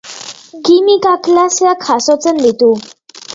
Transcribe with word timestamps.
Kimika 0.67 1.11
klaseak 1.27 1.85
jasotzen 1.91 2.41
ditu. 2.47 2.73